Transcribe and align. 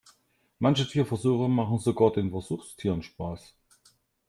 Manche 0.57 0.87
Tierversuche 0.89 1.47
machen 1.47 1.77
sogar 1.77 2.11
den 2.11 2.31
Versuchstieren 2.31 3.03
Spaß. 3.03 3.53